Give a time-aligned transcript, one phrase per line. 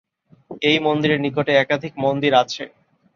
[0.61, 2.63] এই মন্দিরের নিকটে একাধিক মন্দির আছে।